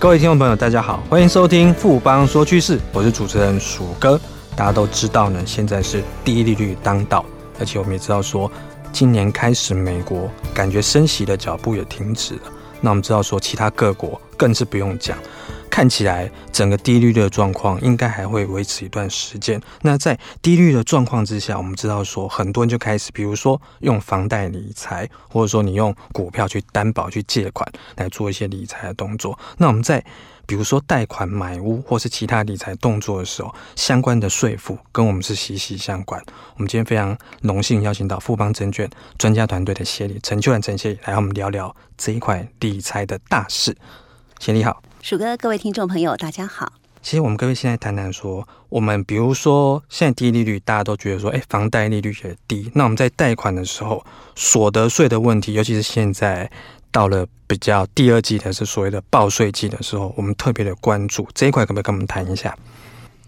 [0.00, 4.18] 各位听众朋友，大家好，欢迎收听富邦说趋势，我是主持人鼠哥。
[4.54, 7.24] 大家都知道呢，现在是低利率当道，
[7.58, 8.48] 而且我们也知道说，
[8.92, 12.42] 今年开始美国感觉升息的脚步也停止了。
[12.80, 15.18] 那我们知道说，其他各国更是不用讲。
[15.78, 19.62] 看起来整个低利率的状况应该还会维持一段时间。
[19.82, 29.38] 那在低利率的状况之下，我们知道说很多人就开始，比如说用房贷理财，或者说你用股票去担保去借款来做一些理财的动作。
[29.56, 30.04] 那我们在
[30.46, 36.20] 比如说贷款买屋或是其他理财动作的时候，相关的税负跟我们是息息相关。
[36.56, 43.76] 我们今天非常荣幸邀请到富邦证券专家团队的协理陈秋兰陈协理来和我们聊聊这一块理财的大事。
[44.40, 44.82] 协理好。
[45.00, 46.72] 鼠哥，各位听众朋友，大家好。
[47.02, 52.70] 其实我们各位现在谈谈说，我们比如说现在低利率，大家都觉得说，哎，房贷利率也低。
[52.74, 56.50] 那我们在贷款的时候，所得税的问题，尤其是现在
[56.90, 62.54] 到了比较第二季的是所谓的报税季的时候，我们特别的关注这一块，可不可以跟我们谈一下？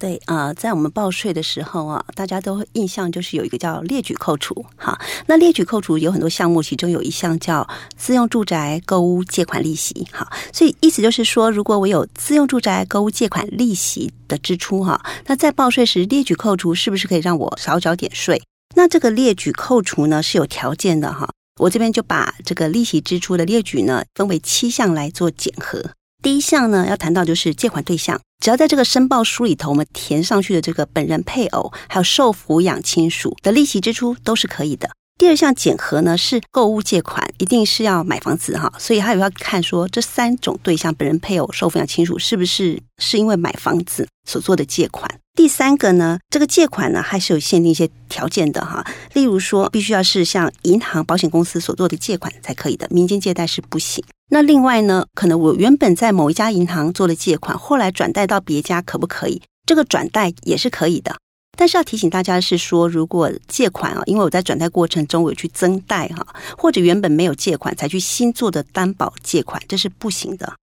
[0.00, 4.64] 对啊、在我们报税的时候啊，大家都印象就是有一个叫列举扣除。
[4.76, 10.08] 哈，那列举扣除有很多项目，其中有一项叫自用住宅购物借款利息。
[10.10, 18.42] 哈，所以意思就是说，如果我有自用住宅购物借款利息的支出哈，那在报税时列举扣除是不是可以让我少缴点税？
[18.74, 21.28] 那这个列举扣除呢是有条件的哈。
[21.60, 25.90] 我这边就把这个利息支出的列举呢分为七项来做检核。
[26.22, 28.18] 第一项呢要谈到就是借款对象。
[28.40, 34.88] 只要在这个申报书里头，我们填上去的这个本人、配偶，还有受抚养亲属的利息支出都是可以的。
[35.18, 45.20] 第二项检核呢是购物借款，一定是要买房子哈，所以还有要看说这三种对象本人、配偶、受抚养亲属是不是是因为买房子所做的借款。
[45.34, 48.82] 第三个呢，这个借款呢还是有限定一些条件的哈，
[49.12, 54.02] 例如说必须要是像银行、保险公司所做的借款才可以的，民间借贷是不行。
[54.32, 59.42] 那另外呢，可能我原本在某一家银行做了借款，后来转贷到别家，可不可以？
[59.66, 61.16] 这个转贷也是可以的。
[61.58, 66.24] 但是要提醒大家的是说，如果借款啊，因为我在转贷过程中我有去增贷哈，
[66.56, 70.54] 或者原本没有借款才去新做的担保借款，这是不行的。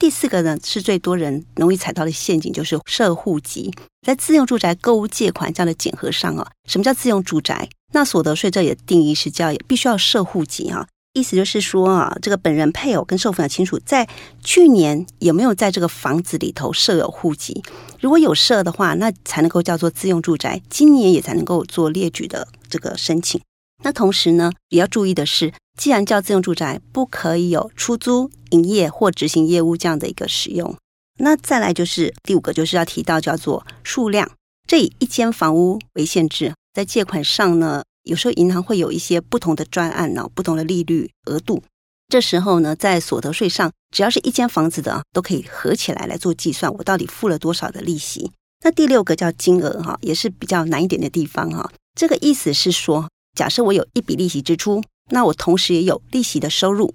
[0.00, 3.72] 第四个呢，是最多人容易踩到的陷阱，就是设户籍。
[4.06, 7.68] 在自用住宅购物借款这样的检核上啊，什么叫自用住宅？
[7.92, 10.88] 那所得税这里的定义是叫必须要设户籍啊。
[11.14, 14.08] 意思就是说啊，这个本人、配偶跟受抚养亲属在
[14.42, 17.62] 去年有没有在这个房子里头设有户籍？
[18.00, 23.38] 如果有设的话，那才能够叫做自用住宅，今年也才能够做列举的这个申请。
[23.84, 30.74] 那同时呢，也要注意的是，既然叫自用住宅，不可以有出租、营业或执行业务这样的一个使用。
[31.18, 34.30] 那再来就是第五个，就是要提到叫做数量，
[34.66, 37.82] 这以一间房屋为限制，在借款上呢。
[38.04, 41.62] 有时候银行会有一些不同的专案呢，不同的利率额度。
[42.08, 48.30] 这时候呢，在所得税上，只要是一间房子的，都可以合起来来做计算，我到底付了多少的利息。
[48.64, 51.72] 那第六个叫金额哈，也是比较难一点的地方哈。
[51.94, 56.92] 这个意思是说，假设我有一笔利息支出，那我同时也有利息的收入。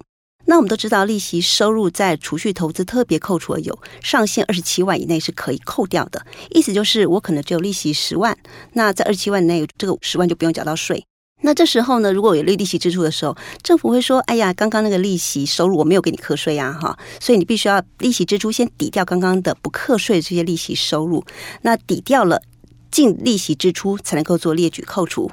[0.50, 6.26] 那我们都知道，利息收入在储蓄投资特别扣除有上限二十七万以内是可以扣掉的。
[6.52, 8.38] 意思就是，我可能只有利息十万，
[8.72, 11.06] 那在二十七万以内，这个十万就不用缴到税。
[11.42, 21.24] 那这时候呢，如果有利利息支出的时候，政府会说：“哎呀，刚刚那个利息收入我没有给你课税呀，哈，所以你必须要利息支出先抵掉刚刚的不课税这些利息收入，
[21.62, 22.42] 那抵掉了
[22.90, 25.30] 净利息支出才能够做列举扣除。”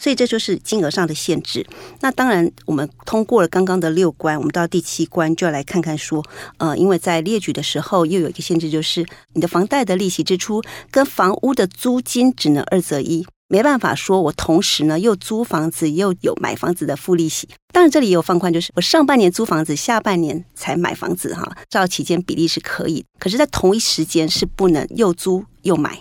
[0.00, 1.66] 所以这就是金额上的限制。
[2.00, 6.22] 那当然，我们通过了刚刚的六关，我们到第七关就要来看看说，
[6.58, 17.48] 呃，因为在列举的时候又有一个限制，就是你的房贷的利息支出跟房屋的租金只能二择一，没办法说我同时呢又租房子又有买房子的付利息。
[17.72, 26.00] 当然这里也有放宽，就是我上半年租房子，下半年才买房子哈，照期间比例是可以，可是在同一时间是不能又租又买。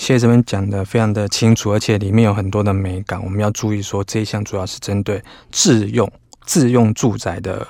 [0.00, 5.22] 谢谢这边讲的非常的清楚，而且里面有很多的美感，我们要注意说这一项主要是针对
[5.52, 6.10] 自用
[6.46, 7.64] 自用住宅的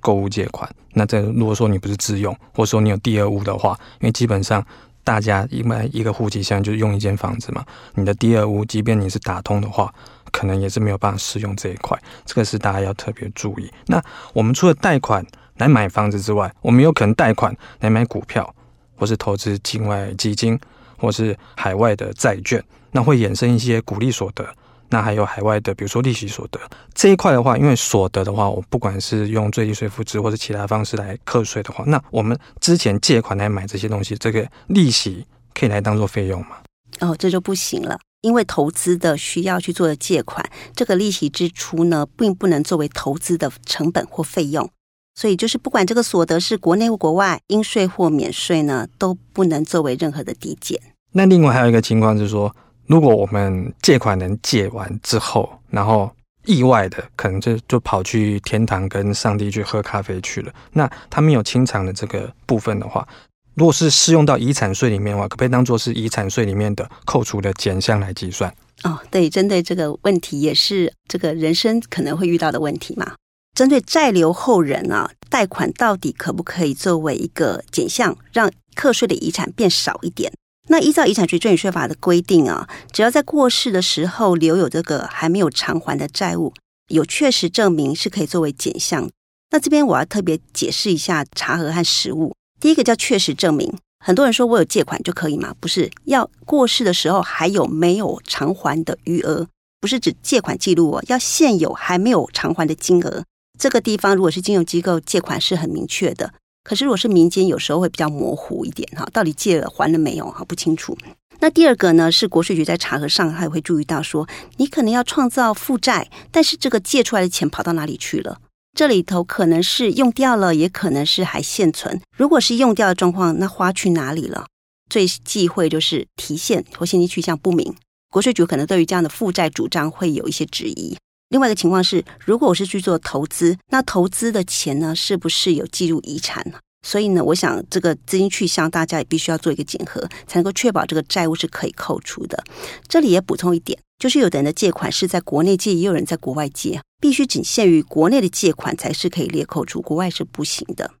[0.00, 0.68] 购物借款。
[0.94, 4.66] 那这如果说你不是自用，或者说你有第二屋的话，因为基本上
[5.04, 9.94] 大家一般一个户籍现在就是用一间房子嘛，你的第二屋即便你是打通的话，
[10.32, 13.70] 可能也是没有办法使用这一块，这个是大家要特别注意。
[13.86, 15.24] 那我们除了贷款
[15.58, 18.52] 来买房子之外，我们有可能贷款来买股票，
[18.96, 20.58] 或是投资境外基金。
[20.96, 22.62] 或是海外的债券，
[22.92, 24.46] 那会衍生一些股利所得，
[24.88, 26.60] 那还有海外的，比如说利息所得
[26.94, 36.58] 这一块的话，因为所得的话，我不管是用最低税负制或者其他方式来课税的话，那我们之前借款来买这些东西，这个利息可以来当做费用吗？
[37.00, 44.70] 哦，这就不行了，因为投资的需要去做的借款，这个利息支出呢，并不能作为投资的成本或费用。
[45.16, 50.78] 所以就是不管这个所得是国内或国外，应税或免税呢，都不能作为任何的抵减。
[51.12, 52.54] 那另外还有一个情况就是说，
[52.86, 56.10] 如果我们借款人借完之后，然后
[56.44, 63.08] 意外的可能就就跑去天堂跟上帝去喝咖啡去了，那他没有清偿的这个部分的话，
[63.54, 68.54] 如果是适用到遗产税里面的话，可不可以当做是遗产税里面的扣除的减项来计算？
[68.84, 73.14] 哦，对，针对这个问题也是这个人生可能会遇到的问题嘛。
[73.56, 80.30] 针对债留后人啊，贷款到底可不可以作为一个减项，让课税的遗产变少一点？
[80.68, 86.52] 那依照遗产税赠与税法的规定啊，只要在过世的时候留有这个还没有偿还的债务，
[86.88, 89.08] 有确实证明是可以作为减项。
[89.50, 92.34] 那这边我要特别解释一下查核和实务。
[92.60, 93.74] 第一个叫确实证明，
[94.04, 95.54] 很多人说我有借款就可以吗？
[95.58, 99.46] 不是，要过世的时候还有没有偿还的余额，
[99.80, 103.24] 不是指借款记录哦，要现有还没有偿还的金额。
[103.58, 106.32] 这个地方如果是金融机构借款是很明确的，
[106.62, 110.96] 可是如果是民间，有时候会比较模糊一点哈，到底借了还了没有哈，不清楚。
[111.40, 114.26] 那第二个呢，是国税局在查核上，他也会注意到说，
[114.56, 118.38] 你可能要创造负债，但是这个借出来的钱跑到哪里去了？
[118.74, 122.00] 这里头可能是用掉了，也可能是还现存。
[122.16, 124.46] 如果是用掉的状况，那花去哪里了？
[124.88, 127.74] 最忌讳就是提现或现金去向不明，
[128.10, 130.96] 国税局可能对于这样的负债主张会有一些质疑。
[131.28, 136.58] 另外一个情况是，如果我是去做投资，那投资的钱呢，是不是有计入遗产呢？
[136.86, 142.44] 所以呢，我想这个资金去向，大家也必须要做一个检核，才能够确保这个债务是可以扣除的。
[142.86, 150.92] 这里也补充一点，就是有的人的借款是在国内借，也有人在国外借，必须仅限于国内的借款才是可以列扣除，国外是不行的。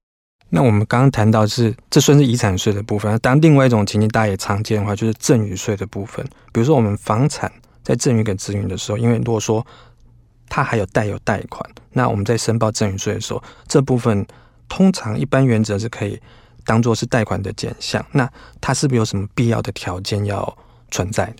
[0.48, 3.16] 那我们刚刚谈到是，这算是遗产税的部分。
[3.20, 6.24] 当，另外一种情形，大家也常见的话，就是赠与税的部分。
[6.52, 7.52] 比如说，我们房产
[7.84, 9.64] 在赠与给子女的时候，因为如果说
[10.48, 14.26] 他还有带有贷款，那我们在申报赠与税的时候，这部分
[14.68, 16.20] 通常一般原则是可以
[16.64, 18.04] 当做是贷款的减项。
[18.12, 20.56] 那它是不是有什么必要的条件要
[20.90, 21.34] 存在？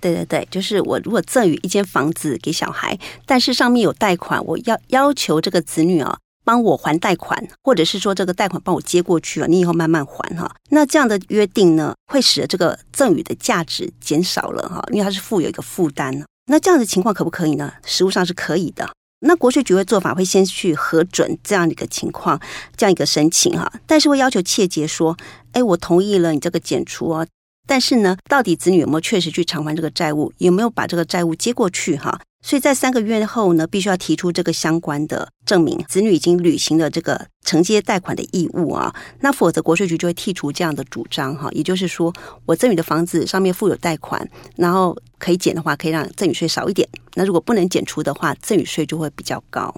[0.00, 10.50] 对对对，就是我如果赠与一间房子给小孩，但是上面有贷款，我要要求这个子女啊帮我还贷款，或者是说这个贷款帮我接过去了，你以后慢慢还哈。
[10.70, 16.24] 那这样的约定呢，会使得这个赠与的价值减少了哈，因为它是负有一个负担。
[16.50, 17.72] 那这样的情况可不可以呢？
[17.84, 18.90] 实物上是可以的。
[19.20, 22.40] 那国税局的做法会先去核准这样的一个情况，
[22.76, 25.16] 这样一个申请哈，但是会要求切结说，
[25.52, 27.24] 哎，我同意了你这个减除哦，
[27.68, 32.20] 但是呢，到底子女有没有确实去偿还这个债务，有没有把这个债务接过去哈？
[32.42, 38.94] 所以在三个月后呢，必须要提出这个相关的证明，子女已经履行了这个承接贷款的义务啊。
[39.20, 41.50] 那否则国税局就会剔除这样的主张哈。
[41.52, 42.12] 也就是说，
[42.46, 44.26] 我赠与的房子上面附有贷款，
[44.56, 46.88] 然后可以减的话，可以让赠与税少一点。
[47.14, 49.74] 那如果不能减除的话，赠与税就会比较高。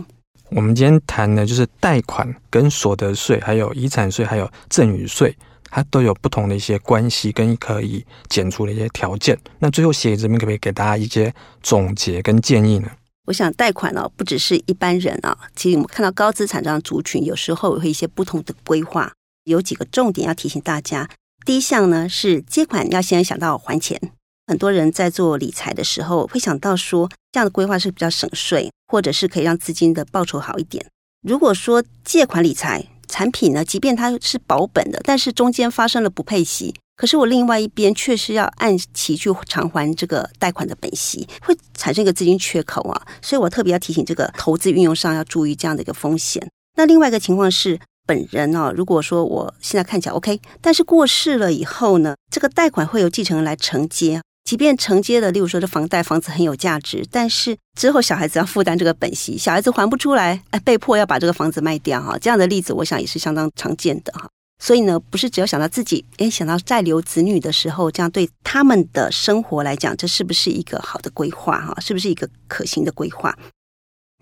[0.50, 5.36] 我们今天谈的就是贷款跟所得税，还有遗产税，还有赠与税。
[5.74, 9.36] 它都有不同的一些关系跟可以减除的一些条件。
[9.58, 12.90] 那最后协议这边可不可以给大家一些总结跟建议呢？
[13.26, 19.10] 我想贷款哦，不只是一般人啊，其实我们看到高资产这样族群，有时候会一些不同的规划。
[19.44, 21.08] 有几个重点要提醒大家。
[21.46, 23.98] 第一项呢是借款要先想到还钱。
[24.46, 30.84] 很多人在做理财的时候会想到说，这样的规划是比较省税，或者是可以让资金的报酬好一点。
[31.22, 43.02] 如果说借款理财，产品呢，即便它是保本的，但是中间发生了不配息，可是我另外一边确实要按期去偿还这个贷款的本息，会产生一个资金缺口啊。
[43.20, 46.42] 所以我特别要提醒这个投资运用上要注意这样的一个风险。
[46.74, 54.22] 那另外一个情况是，本人哦，如果说我现在看起来 OK，但是过世了以后呢，这个贷款会由继承人来承接。
[54.44, 64.28] 即便承接的，例如说这房贷，房子很有价值，但是之后小孩子要负担这个本息，小孩子还不出来，哎，被迫要把这个房子卖掉哈，这样的例子我想也是相当常见的哈。
[64.62, 71.74] 所以呢，不是只有想到自己，哎，想到再留子女的时候，这样对他们的生活来讲，这是不是一个好的规划哈？
[71.80, 73.36] 是不是一个可行的规划？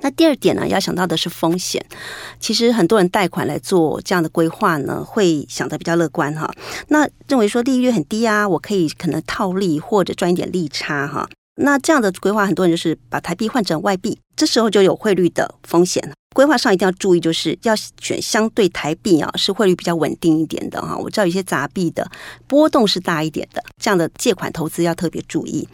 [0.00, 1.84] 那第二点呢，要想到的是风险。
[2.38, 6.50] 其实很多人贷款来做这样的规划呢，会想的比较乐观哈。
[6.88, 11.28] 那认为说利率很低啊，我可以可能套利或者赚一点利差哈。
[11.56, 16.02] 那这样的规划，很多人就是把台币换成外币，这时候就有汇率的风险。
[16.34, 20.96] 规划上一定要注意，就是要选相对台币啊，是汇率比较稳定一点的哈。
[20.96, 22.08] 我知道有些杂币的
[22.46, 25.68] 波动是大一点的，这样的借款投资要特别注意。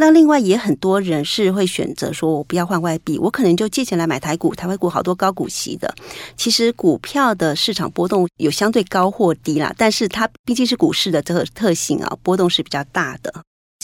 [0.00, 5.94] 那另外也很多人是会选择说，我不要换外币，我可能就借钱来买台股，台湾股好多高股息的。
[6.38, 13.30] 其实股票的市场波动有相对高或低啦，但是它毕竟是股市的这个特性啊，波动是比较大的。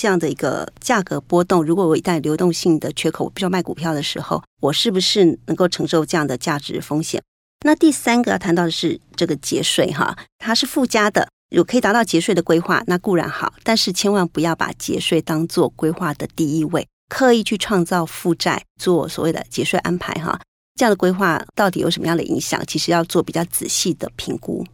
[0.00, 7.22] 这样的一个价格波动，如果我一旦流动性的缺口，我必须要卖股票的时候，我是不是能够承受这样的价值风险？
[7.62, 20.40] 那第三个要谈到的是这个节税哈，它是附加的，有可以达到节税的规划，那固然好，但是千万不要把节税当做规划的第一位，刻意去创造负债，做所谓的节税安排哈，
[20.74, 22.60] 这样的规划到底有什么样的影响？
[22.66, 24.66] 其实要做比较仔细的评估。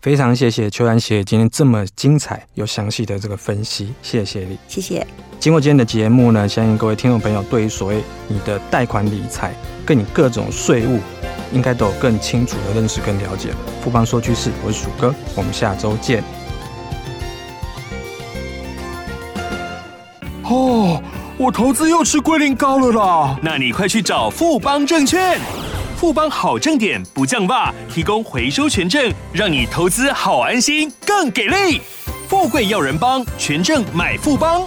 [0.00, 5.06] 非常谢谢邱安姐今天这么精彩又详细的这个分析，谢谢你，谢谢。
[5.38, 9.54] 经过今天的节目呢，相信各位听众朋友对于所谓你的贷款理财
[9.86, 10.98] 跟你各种税务，
[11.52, 13.50] 应该都有更清楚的认识跟了解。
[13.82, 16.22] 富邦说趋势，我是鼠哥，我们下周见。
[20.44, 21.00] 哦，
[21.38, 25.38] 我投资又吃龟苓膏了啦，那你快去找富邦证券。
[25.96, 31.80] 富邦好证点不降价，提供回收权证，让你投资好安心，更给力。
[32.28, 34.62] 富贵要人帮，权证买富邦。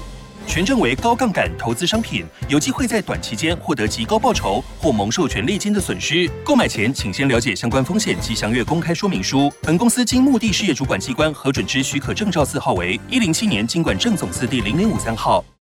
[0.47, 6.29] 权证为高杠杆投资商品，有机会在短期间获得极高报酬或蒙受权利金的损失。
[6.43, 9.51] 购买前请先了解相关风险及详阅公开说明书。
[9.61, 15.43] 本公司经目的事业主管机关核准之许可证照字号为一零七年经管证总字第零零五三号。